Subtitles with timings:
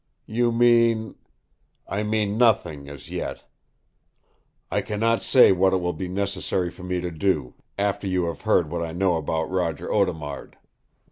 [0.25, 1.13] "You mean?"
[1.87, 3.43] "I mean nothing, as yet.
[4.71, 8.25] I can not say what it will be necessary for me to do, after you
[8.25, 10.57] have heard what I know about Roger Audemard.